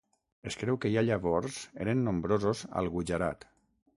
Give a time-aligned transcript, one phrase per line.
[0.51, 3.49] Es creu que ja llavors eren nombrosos al Gujarat.